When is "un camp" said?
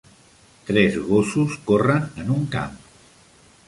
2.41-2.85